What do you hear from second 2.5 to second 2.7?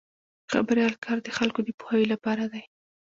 دی.